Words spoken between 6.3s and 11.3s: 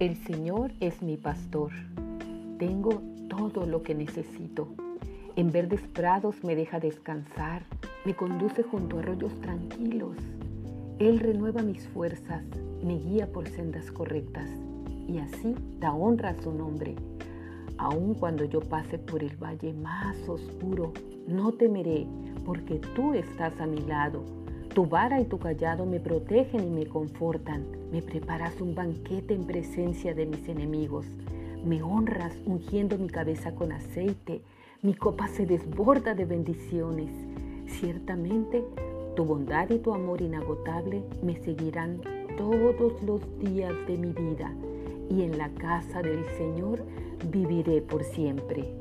me deja descansar, me conduce junto a arroyos tranquilos. Él